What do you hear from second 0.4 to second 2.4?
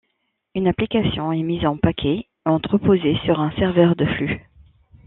Une application est mise en paquets et